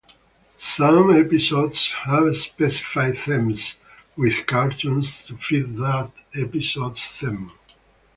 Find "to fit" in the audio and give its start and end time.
5.27-5.75